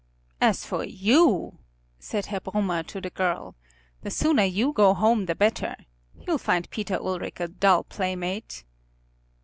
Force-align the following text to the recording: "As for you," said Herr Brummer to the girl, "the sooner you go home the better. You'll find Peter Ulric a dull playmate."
"As 0.41 0.65
for 0.65 0.83
you," 0.83 1.59
said 1.99 2.25
Herr 2.25 2.39
Brummer 2.39 2.81
to 2.87 2.99
the 2.99 3.11
girl, 3.11 3.53
"the 4.01 4.09
sooner 4.09 4.43
you 4.45 4.73
go 4.73 4.95
home 4.95 5.27
the 5.27 5.35
better. 5.35 5.75
You'll 6.25 6.39
find 6.39 6.67
Peter 6.71 6.95
Ulric 6.97 7.39
a 7.39 7.47
dull 7.47 7.83
playmate." 7.83 8.63